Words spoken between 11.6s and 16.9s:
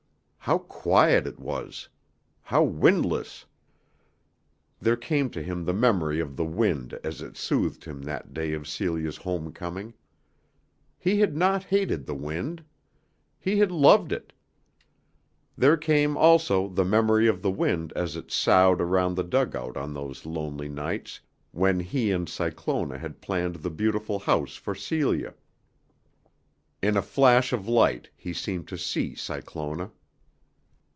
hated the wind. He had loved it. There came also the